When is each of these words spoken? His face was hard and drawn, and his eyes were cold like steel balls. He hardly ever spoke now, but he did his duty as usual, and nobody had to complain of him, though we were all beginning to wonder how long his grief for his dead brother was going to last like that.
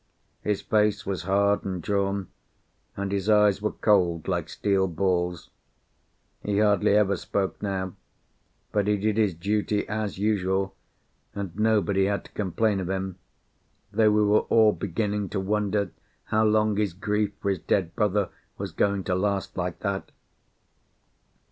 His 0.41 0.63
face 0.63 1.05
was 1.05 1.25
hard 1.25 1.63
and 1.63 1.79
drawn, 1.79 2.29
and 2.97 3.11
his 3.11 3.29
eyes 3.29 3.61
were 3.61 3.71
cold 3.73 4.27
like 4.27 4.49
steel 4.49 4.87
balls. 4.87 5.51
He 6.41 6.57
hardly 6.57 6.95
ever 6.95 7.15
spoke 7.15 7.61
now, 7.61 7.93
but 8.71 8.87
he 8.87 8.97
did 8.97 9.17
his 9.17 9.35
duty 9.35 9.87
as 9.87 10.17
usual, 10.17 10.73
and 11.35 11.55
nobody 11.55 12.05
had 12.05 12.25
to 12.25 12.31
complain 12.31 12.79
of 12.79 12.89
him, 12.89 13.17
though 13.91 14.09
we 14.09 14.23
were 14.23 14.39
all 14.49 14.71
beginning 14.71 15.29
to 15.29 15.39
wonder 15.39 15.91
how 16.23 16.45
long 16.45 16.75
his 16.77 16.93
grief 16.93 17.33
for 17.39 17.51
his 17.51 17.59
dead 17.59 17.95
brother 17.95 18.29
was 18.57 18.71
going 18.71 19.03
to 19.03 19.13
last 19.13 19.55
like 19.55 19.81
that. 19.81 20.09